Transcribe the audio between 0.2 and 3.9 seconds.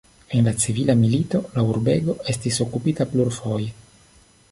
En la civila milito la urbego estis okupita plurfoje.